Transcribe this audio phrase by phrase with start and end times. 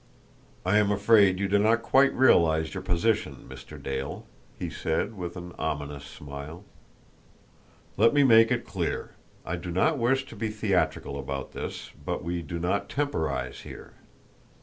[0.65, 3.79] "I am afraid you do not quite realise your position, Mr.
[3.79, 4.25] Dale,"
[4.57, 6.63] he said, with an ominous smile.
[7.97, 9.11] "Let me make it clear.
[9.45, 13.93] I do not wish to be theatrical about this, but we do not temporise here.